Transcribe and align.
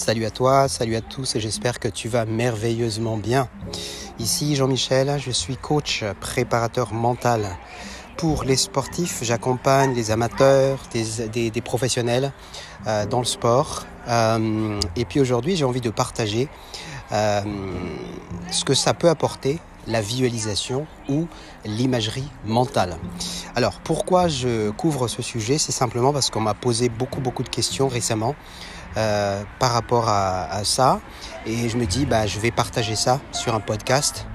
Salut 0.00 0.24
à 0.24 0.30
toi, 0.30 0.66
salut 0.66 0.96
à 0.96 1.02
tous 1.02 1.36
et 1.36 1.40
j'espère 1.40 1.78
que 1.78 1.86
tu 1.86 2.08
vas 2.08 2.24
merveilleusement 2.24 3.18
bien. 3.18 3.50
Ici 4.18 4.56
Jean-Michel, 4.56 5.20
je 5.20 5.30
suis 5.30 5.58
coach 5.58 6.04
préparateur 6.20 6.94
mental 6.94 7.44
pour 8.16 8.44
les 8.44 8.56
sportifs. 8.56 9.18
J'accompagne 9.20 9.94
les 9.94 10.10
amateurs, 10.10 10.78
des, 10.94 11.60
professionnels 11.60 12.32
euh, 12.86 13.04
dans 13.04 13.18
le 13.18 13.26
sport. 13.26 13.84
Euh, 14.08 14.80
et 14.96 15.04
puis 15.04 15.20
aujourd'hui, 15.20 15.54
j'ai 15.54 15.66
envie 15.66 15.82
de 15.82 15.90
partager 15.90 16.48
euh, 17.12 17.42
ce 18.50 18.64
que 18.64 18.72
ça 18.72 18.94
peut 18.94 19.10
apporter 19.10 19.58
la 19.86 20.00
visualisation 20.00 20.86
ou 21.08 21.26
l'imagerie 21.64 22.28
mentale. 22.44 22.96
Alors 23.54 23.80
pourquoi 23.80 24.28
je 24.28 24.70
couvre 24.70 25.08
ce 25.08 25.22
sujet? 25.22 25.58
C'est 25.58 25.72
simplement 25.72 26.12
parce 26.12 26.30
qu'on 26.30 26.40
m'a 26.40 26.54
posé 26.54 26.88
beaucoup 26.88 27.20
beaucoup 27.20 27.42
de 27.42 27.48
questions 27.48 27.88
récemment 27.88 28.34
euh, 28.96 29.42
par 29.58 29.72
rapport 29.72 30.08
à, 30.08 30.64
ça 30.64 31.00
et 31.46 31.68
je 31.68 31.76
me 31.76 31.86
dis 31.86 32.06
bah 32.06 32.26
je 32.26 32.40
vais 32.40 32.50
partager 32.50 32.96
ça 32.96 33.20
sur 33.32 33.54
un 33.54 33.60
podcast 33.60 34.26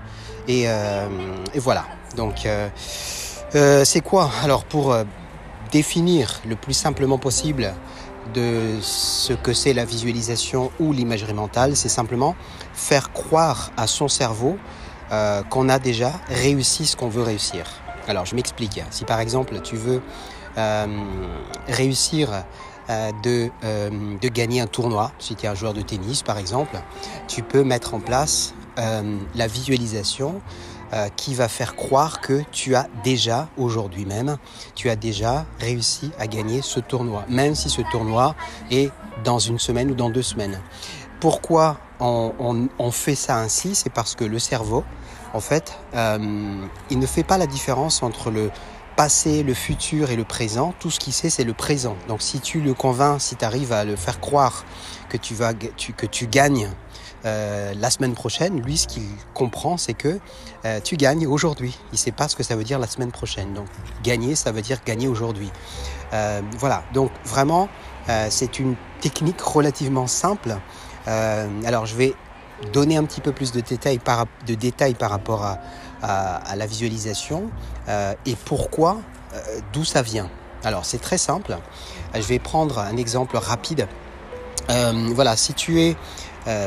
et, 0.48 0.64
euh, 0.68 1.08
voilà. 1.56 1.86
Donc 2.16 2.46
euh, 2.46 2.70
c'est 3.84 4.02
quoi? 4.02 4.30
Alors 4.44 4.64
pour 4.64 4.96
définir 5.72 6.42
le 6.48 6.56
plus 6.56 6.74
simplement 6.74 7.18
possible 7.18 7.74
de 8.34 8.78
ce 8.82 9.34
que 9.34 9.54
c'est 9.54 9.74
la 9.74 9.86
visualisation 9.86 10.72
ou 10.80 10.94
l'imagerie 10.94 11.34
mentale, 11.34 11.76
c'est 11.76 11.90
simplement 11.90 12.36
faire 12.74 13.12
croire 13.12 13.72
à 13.78 13.88
son 13.88 14.08
cerveau 14.08 14.58
euh, 15.12 15.44
qu'on 15.44 15.70
a 15.70 15.78
déjà 15.78 16.12
réussi 16.28 16.86
ce 16.86 16.96
qu'on 16.96 17.10
veut 17.10 17.22
réussir. 17.22 17.66
Alors 18.08 18.26
je 18.26 18.36
m'explique. 18.36 18.82
Si 18.90 19.06
par 19.06 19.20
exemple 19.20 19.60
tu 19.62 19.76
veux 19.76 20.02
euh, 20.58 20.88
réussir 21.68 22.44
euh, 22.90 23.12
de, 23.24 23.50
de, 24.20 24.28
gagner 24.30 24.62
un 24.62 24.68
tournoi, 24.68 25.12
si 25.20 25.36
tu 25.36 25.46
es 25.46 25.50
un 25.50 25.56
joueur 25.56 25.74
de 25.74 25.82
tennis 25.82 26.24
par 26.24 26.38
exemple, 26.38 26.78
tu 27.28 27.44
peux 27.44 27.64
mettre 27.64 27.94
en 27.94 28.00
place 28.00 28.54
la 29.36 29.48
visualisation 29.48 30.42
qui 31.16 31.34
va 31.34 31.48
faire 31.48 31.78
croire 31.78 32.20
que 32.20 32.44
tu 32.52 32.76
as 32.76 32.88
déjà, 33.06 33.48
aujourd'hui 33.58 34.06
même, 34.06 34.38
tu 34.76 34.90
as 34.90 34.98
déjà 34.98 35.46
réussi 35.60 36.12
à 36.20 36.28
gagner 36.28 36.62
ce 36.62 36.82
tournoi, 36.82 37.24
même 37.30 37.56
si 37.56 37.70
ce 37.70 37.82
tournoi 37.90 38.36
est 38.70 38.92
dans 39.24 39.40
une 39.40 39.60
semaine 39.60 39.92
ou 39.92 39.96
dans 39.96 40.10
deux 40.10 40.22
semaines. 40.22 40.60
Pourquoi 41.22 41.78
on, 42.00 42.92
fait 42.92 43.16
ça 43.16 43.38
ainsi 43.38 43.76
C'est 43.76 43.90
parce 43.90 44.16
que 44.16 44.24
le 44.24 44.40
cerveau, 44.40 44.84
en 45.34 45.40
fait, 45.40 45.78
euh, 45.94 46.66
il 46.90 47.00
ne 47.00 47.06
fait 47.06 47.24
pas 47.24 47.38
la 47.38 47.48
différence 47.48 48.04
entre 48.04 48.32
le 48.32 48.52
passé, 48.96 49.44
le 49.44 49.54
futur 49.54 50.10
et 50.12 50.16
le 50.16 50.24
présent. 50.24 50.74
Tout 50.80 50.90
ce 50.90 51.00
qu'il 51.00 51.14
sait, 51.14 51.30
c'est 51.30 51.44
le 51.44 51.54
présent. 51.54 51.98
Donc 52.08 52.22
si 52.22 52.40
tu 52.40 52.62
le 52.62 52.74
convaincs, 52.74 53.22
si 53.22 53.36
tu 53.36 53.46
arrives 53.46 53.74
à 53.74 53.84
le 53.84 53.96
faire 53.96 54.20
croire 54.20 54.64
que 55.10 55.18
tu, 55.18 55.34
vas, 55.34 55.54
que 55.54 56.06
tu 56.06 56.28
gagnes 56.28 56.70
euh, 57.26 57.74
la 57.76 57.90
semaine 57.90 58.14
prochaine, 58.14 58.62
lui, 58.62 58.78
ce 58.78 58.88
qu'il 58.88 59.04
comprend, 59.34 59.78
c'est 59.78 59.94
que 59.94 60.20
euh, 60.64 60.80
tu 60.82 60.96
gagnes 60.96 61.28
aujourd'hui. 61.28 61.78
Il 61.92 61.96
ne 61.96 61.98
sait 61.98 62.12
pas 62.12 62.28
ce 62.28 62.36
que 62.36 62.44
ça 62.44 62.56
veut 62.56 62.64
dire 62.64 62.80
la 62.80 62.88
semaine 62.88 63.12
prochaine. 63.12 63.54
Donc, 63.54 63.68
gagner, 64.04 64.36
ça 64.36 64.52
veut 64.52 64.62
dire 64.62 64.80
gagner 64.86 65.08
aujourd'hui. 65.08 65.52
voilà. 66.60 66.84
Donc, 66.94 67.12
vraiment, 67.26 67.68
c'est 68.30 68.60
une 68.60 68.76
technique 69.02 69.42
relativement 69.42 70.08
simple 70.08 70.56
euh, 71.08 71.48
alors 71.66 71.86
je 71.86 71.96
vais 71.96 72.14
donner 72.74 72.98
un 72.98 73.04
petit 73.04 73.22
peu 73.22 73.32
plus 73.32 73.52
de 73.52 73.60
détails 73.60 74.00
par, 74.00 75.10
rapport 75.10 75.44
à, 76.02 76.56
la 76.56 76.66
visualisation 76.66 77.50
euh, 77.90 78.14
et 78.26 78.36
pourquoi, 78.46 78.98
euh, 79.34 79.60
d'où 79.74 79.84
ça 79.84 80.02
vient. 80.02 80.30
Alors 80.64 80.86
c'est 80.86 81.02
très 81.02 81.18
simple. 81.18 81.58
Je 82.14 82.22
vais 82.22 82.40
prendre 82.40 82.80
un 82.80 82.98
exemple 82.98 83.38
rapide. 83.38 83.88
voilà, 84.68 85.36
si 85.36 85.54
tu 85.54 85.82
es, 85.82 85.96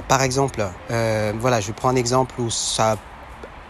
par 0.06 0.22
exemple, 0.22 0.64
voilà, 0.88 1.60
je 1.60 1.72
prends 1.72 1.88
un 1.88 1.96
exemple 1.96 2.40
où 2.40 2.50
ça 2.50 2.96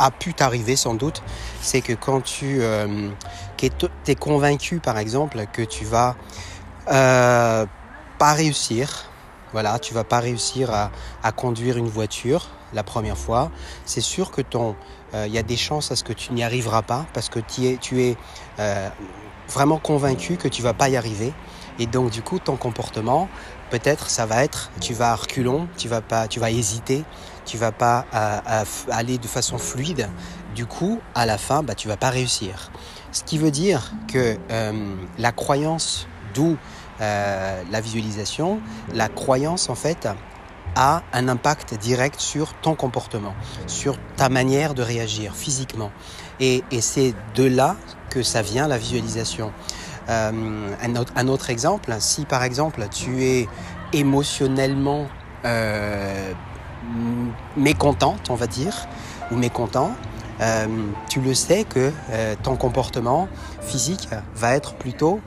a 0.00 0.10
pu 0.10 0.34
t'arriver 0.34 0.76
sans 0.76 0.94
doute, 0.94 1.22
c'est 1.62 1.80
que 1.80 1.92
quand 1.92 2.20
tu 2.20 2.60
es 2.62 4.14
convaincu, 4.16 4.80
par 4.80 4.98
exemple, 4.98 5.46
que 5.52 5.62
tu 5.62 5.84
vas 5.84 6.16
pas 6.86 8.32
réussir, 8.34 9.07
voilà, 9.52 9.78
tu 9.78 9.94
vas 9.94 10.04
pas 10.04 10.20
réussir 10.20 10.70
à, 10.70 11.32
conduire 11.32 11.76
une 11.76 11.88
voiture 11.88 12.48
la 12.72 12.82
première 12.82 13.16
fois. 13.16 13.50
C'est 13.84 14.00
sûr 14.00 14.30
que 14.30 14.42
ton, 14.42 14.76
euh, 15.14 15.26
il 15.26 15.32
y 15.32 15.38
a 15.38 15.42
des 15.42 15.56
chances 15.56 15.90
à 15.90 15.96
ce 15.96 16.04
que 16.04 16.12
tu 16.12 16.32
n'y 16.32 16.42
arriveras 16.42 16.82
pas 16.82 17.06
parce 17.14 17.28
que 17.28 17.38
tu 17.38 17.66
es, 17.66 17.76
tu 17.76 18.02
es 18.02 18.16
euh, 18.58 18.88
vraiment 19.48 19.78
convaincu 19.78 20.36
que 20.36 20.48
tu 20.48 20.62
vas 20.62 20.74
pas 20.74 20.88
y 20.88 20.96
arriver. 20.96 21.32
Et 21.78 21.86
donc 21.86 22.10
du 22.10 22.22
coup, 22.22 22.38
ton 22.38 22.56
comportement, 22.56 23.28
peut-être, 23.70 24.10
ça 24.10 24.26
va 24.26 24.42
être, 24.44 24.70
tu 24.80 24.94
vas 24.94 25.12
à 25.12 25.14
reculons, 25.14 25.68
tu 25.76 25.88
vas 25.88 26.00
pas, 26.00 26.28
tu 26.28 26.40
vas 26.40 26.50
hésiter, 26.50 27.04
tu 27.44 27.56
vas 27.56 27.72
pas 27.72 28.04
euh, 28.14 28.64
aller 28.90 29.18
de 29.18 29.26
façon 29.26 29.58
fluide. 29.58 30.08
Du 30.54 30.66
coup, 30.66 31.00
à 31.14 31.24
la 31.24 31.38
fin, 31.38 31.62
bah, 31.62 31.74
tu 31.74 31.88
vas 31.88 31.96
pas 31.96 32.10
réussir. 32.10 32.70
Ce 33.12 33.22
qui 33.22 33.38
veut 33.38 33.52
dire 33.52 33.92
que 34.08 34.36
la 35.18 35.32
croyance 35.32 36.06
d'où 36.34 36.58
euh, 37.00 37.62
la 37.70 37.80
visualisation, 37.80 38.60
la 38.92 39.08
croyance 39.08 39.68
en 39.68 39.74
fait 39.74 40.08
a 40.74 41.02
un 41.12 41.28
impact 41.28 41.74
direct 41.74 42.20
sur 42.20 42.54
ton 42.54 42.74
comportement, 42.74 43.34
sur 43.66 43.96
ta 44.16 44.28
manière 44.28 44.74
de 44.74 44.82
réagir 44.82 45.34
physiquement. 45.34 45.90
Et, 46.40 46.62
c'est 46.80 47.14
de 47.34 47.44
là 47.44 47.76
que 48.10 48.22
ça 48.22 48.42
vient 48.42 48.68
la 48.68 48.78
visualisation. 48.78 49.52
Euh, 50.08 50.74
un, 51.16 51.28
autre, 51.28 51.50
exemple, 51.50 51.94
si 51.98 52.24
par 52.24 52.42
exemple 52.42 52.86
tu 52.90 53.24
es 53.24 53.48
émotionnellement 53.92 55.06
euh, 55.44 56.32
mécontente, 57.56 58.30
on 58.30 58.34
va 58.34 58.46
dire, 58.46 58.88
ou 59.30 59.36
mécontent, 59.36 59.92
tu 61.08 61.20
le 61.20 61.34
sais 61.34 61.64
que 61.64 61.92
ton 62.44 62.56
comportement 62.56 63.28
physique 63.60 64.08
va 64.36 64.54
être 64.54 64.74
plutôt 64.74 65.20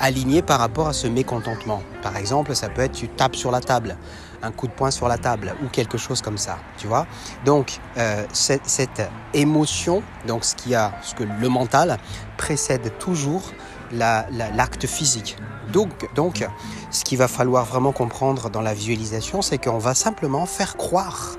aligné 0.00 0.42
par 0.42 0.60
rapport 0.60 0.88
à 0.88 0.92
ce 0.92 1.06
mécontentement. 1.06 1.82
Par 2.02 2.16
exemple, 2.16 2.54
ça 2.54 2.68
peut 2.68 2.82
être 2.82 2.92
tu 2.92 3.08
tapes 3.08 3.36
sur 3.36 3.50
la 3.50 3.60
table, 3.60 3.96
un 4.42 4.50
coup 4.50 4.66
de 4.66 4.72
poing 4.72 4.90
sur 4.90 5.08
la 5.08 5.18
table 5.18 5.54
ou 5.64 5.68
quelque 5.68 5.98
chose 5.98 6.22
comme 6.22 6.38
ça, 6.38 6.58
tu 6.76 6.86
vois. 6.86 7.06
Donc 7.44 7.80
euh, 7.96 8.24
cette, 8.32 9.02
émotion, 9.34 10.02
donc 10.26 10.44
ce 10.44 10.54
qui 10.54 10.74
a, 10.74 10.92
ce 11.02 11.14
que 11.14 11.24
le 11.24 11.48
mental 11.48 11.98
précède 12.36 12.92
toujours 12.98 13.52
l'acte 13.92 14.86
physique. 14.86 15.36
Donc, 15.72 15.90
donc, 16.14 16.46
ce 16.90 17.04
qu'il 17.04 17.18
va 17.18 17.28
falloir 17.28 17.64
vraiment 17.64 17.92
comprendre 17.92 18.50
dans 18.50 18.60
la 18.60 18.74
visualisation, 18.74 19.42
c'est 19.42 19.58
qu'on 19.58 19.78
va 19.78 19.94
simplement 19.94 20.46
faire 20.46 20.76
croire 20.76 21.36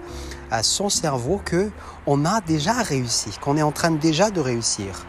à 0.52 0.64
son 0.64 0.90
cerveau 0.90 1.42
que 1.44 1.72
on 2.08 2.26
a 2.26 2.42
déjà 2.42 2.74
réussi, 2.74 3.32
qu'on 3.42 3.58
est 3.58 3.62
en 3.62 3.72
train 3.72 3.92
déjà 3.92 4.32
de 4.32 4.40
réussir. 4.40 5.06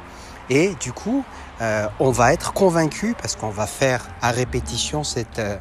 Et 0.50 0.75
du 0.81 0.93
coup, 0.93 1.25
euh, 1.61 1.87
on 2.00 2.11
va 2.11 2.33
être 2.33 2.53
convaincu 2.53 3.15
parce 3.16 3.37
qu'on 3.37 3.50
va 3.50 3.66
faire 3.66 4.09
à 4.21 4.33
répétition 4.33 5.05
cette, 5.05 5.38
euh, 5.38 5.56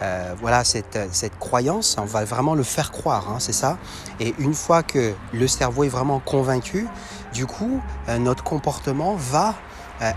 euh, 0.00 0.34
voilà, 0.40 0.62
cette, 0.62 0.96
cette, 1.10 1.36
croyance, 1.40 1.96
on 1.98 2.04
va 2.04 2.24
vraiment 2.24 2.54
le 2.54 2.62
faire 2.62 2.92
croire, 2.92 3.28
hein, 3.28 3.38
c'est 3.40 3.52
ça. 3.52 3.78
Et 4.20 4.34
une 4.38 4.54
fois 4.54 4.84
que 4.84 5.12
le 5.32 5.48
cerveau 5.48 5.82
est 5.82 5.88
vraiment 5.88 6.20
convaincu, 6.20 6.86
du 7.34 7.46
coup, 7.46 7.82
notre 8.20 8.44
comportement 8.44 9.16
va 9.16 9.54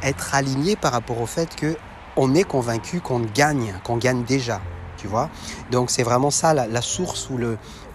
être 0.03 0.35
aligné 0.35 0.75
par 0.75 0.91
rapport 0.91 1.19
au 1.19 1.25
fait 1.25 1.55
que 1.55 1.75
on 2.15 2.35
est 2.35 2.43
convaincu 2.43 3.01
qu'on 3.01 3.21
gagne, 3.21 3.73
qu'on 3.83 3.97
gagne 3.97 4.23
déjà. 4.23 4.61
Tu 4.97 5.07
vois 5.07 5.29
Donc 5.71 5.89
c'est 5.89 6.03
vraiment 6.03 6.29
ça 6.29 6.53
la, 6.53 6.81
source 6.81 7.29
ou 7.31 7.39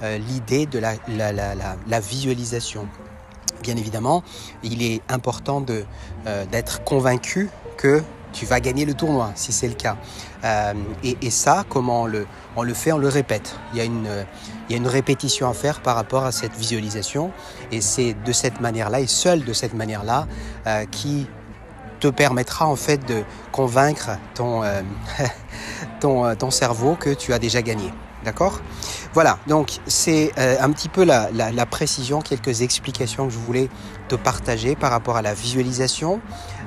l'idée 0.03 0.67
de 0.67 0.81
la, 0.81 0.95
la 1.09 2.01
visualisation 2.01 2.89
bien 3.67 3.77
évidemment, 3.77 4.23
il 4.63 4.81
est 4.83 5.03
important 5.09 5.65
euh, 5.69 6.45
d'être 6.47 6.85
convaincu 6.85 7.51
que 7.77 8.01
tu 8.33 8.47
vas 8.47 8.61
gagner 8.61 8.85
le 8.85 8.95
tournoi, 8.95 9.33
si 9.35 9.51
c'est 9.51 9.67
le 9.67 9.75
cas. 9.75 9.97
Euh, 10.45 10.75
et, 11.03 11.31
ça, 11.31 11.65
comment 11.69 12.03
on 12.57 12.63
le, 12.63 12.75
fait 12.75 12.93
On 12.93 12.99
le 12.99 13.09
répète. 13.09 13.57
Il 13.73 13.79
y, 13.79 13.81
a 13.81 13.85
une, 14.77 14.87
répétition 14.87 15.49
à 15.49 15.55
faire 15.55 15.81
par 15.81 15.97
rapport 15.97 16.25
à 16.25 16.31
cette 16.31 16.55
visualisation. 16.55 17.33
Et 17.73 17.81
c'est 17.81 18.15
de 18.15 18.33
cette 18.33 18.61
manière-là, 18.61 19.01
et 19.01 19.09
seul 19.09 19.45
de 19.45 19.53
cette 19.53 19.75
manière-là, 19.75 20.29
euh, 20.67 20.85
qui 20.85 21.27
te 21.99 22.09
permettra 22.09 22.67
en 22.67 22.77
fait 22.77 23.05
de 23.09 23.25
convaincre 23.51 24.11
ton, 24.35 24.63
ton, 26.01 26.37
ton 26.37 26.51
cerveau 26.51 26.95
que 26.95 27.11
tu 27.15 27.33
as 27.33 27.41
déjà 27.41 27.63
gagné. 27.63 27.91
D'accord? 28.25 28.61
Voilà, 29.17 29.39
donc 29.47 29.81
c'est 29.87 30.31
euh, 30.37 30.57
un 30.61 30.71
petit 30.73 30.91
peu 30.91 31.03
la, 31.03 31.31
précision, 31.65 32.21
quelques 32.21 32.61
explications 32.61 33.29
que 33.29 33.33
je 33.33 33.39
voulais 33.39 33.71
te 34.09 34.15
partager 34.15 34.77
par 34.77 34.91
rapport 34.91 35.17
à 35.17 35.23
la 35.23 35.33
visualisation. 35.33 36.21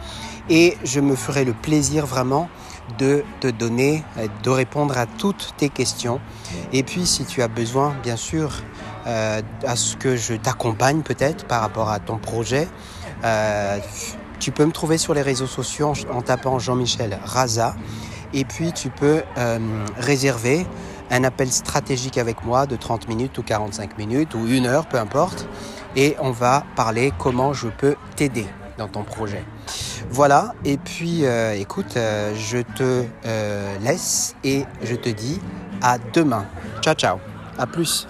et 0.48 0.78
je 0.84 1.00
me 1.00 1.16
ferai 1.16 1.46
le 1.46 1.54
plaisir 1.54 2.06
vraiment 2.06 2.50
de 3.00 3.24
te 3.40 3.48
donner, 3.48 4.04
de 4.44 4.50
répondre 4.52 4.96
à 4.96 5.08
toutes 5.08 5.56
tes 5.58 5.70
questions. 5.70 6.22
Et 6.72 6.84
puis 6.84 7.08
si 7.08 7.26
tu 7.26 7.42
as 7.42 7.48
besoin, 7.48 7.96
bien 8.04 8.16
sûr, 8.16 8.52
euh, 9.06 9.42
à 9.66 9.76
ce 9.76 9.98
que 9.98 10.16
je 10.16 10.34
t'accompagne 10.34 11.02
peut-être 11.02 11.46
par 11.46 11.62
rapport 11.62 11.90
à 11.90 12.00
ton 12.00 12.18
projet, 12.18 12.68
euh, 13.24 13.78
tu 14.40 14.52
peux 14.52 14.66
me 14.66 14.72
trouver 14.72 14.98
sur 14.98 15.14
les 15.14 15.22
réseaux 15.22 15.48
sociaux 15.48 15.94
en, 16.12 16.22
tapant 16.22 16.60
Jean-Michel 16.60 17.18
Raza. 17.24 17.76
Et 18.34 18.46
puis 18.46 18.72
tu 18.72 18.90
peux 18.90 19.24
euh, 19.38 19.60
réserver 19.98 20.66
un 21.12 21.24
appel 21.24 21.52
stratégique 21.52 22.18
avec 22.18 22.44
moi 22.44 22.66
de 22.66 22.76
30 22.76 23.08
minutes 23.08 23.38
ou 23.38 23.44
45 23.44 23.98
minutes 23.98 24.34
ou 24.36 24.48
une 24.48 24.66
heure, 24.66 24.88
peu 24.88 24.98
importe. 24.98 25.48
Et 25.96 26.16
on 26.20 26.32
va 26.32 26.64
parler 26.76 27.14
comment 27.20 27.54
je 27.54 27.68
peux 27.68 27.96
t'aider 28.16 28.48
dans 28.78 28.88
ton 28.88 29.04
projet. 29.04 29.44
Voilà, 30.10 30.56
et 30.66 30.78
puis 30.78 31.24
écoute, 31.56 31.96
je 31.96 32.60
te 32.76 33.04
laisse 33.84 34.36
et 34.44 34.66
je 34.82 34.96
te 34.96 35.10
dis 35.10 35.40
à 35.82 35.98
demain. 36.14 36.46
Ciao 36.82 36.96
ciao, 36.96 37.20
à 37.60 37.68
plus. 37.68 38.08